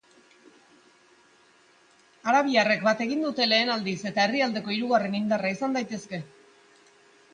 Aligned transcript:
Arabiarrek 2.31 2.81
bat 2.87 3.03
egin 3.07 3.21
dute 3.27 3.47
lehen 3.51 3.71
aldiz, 3.75 3.95
eta 4.13 4.25
herrialdeko 4.25 4.75
hirugarren 4.77 5.19
indarra 5.23 5.53
izan 5.59 5.79
daitezke. 5.81 6.23